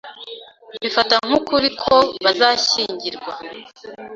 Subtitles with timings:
[0.75, 3.31] Mbifata nk'ukuri ko bazashyingirwa.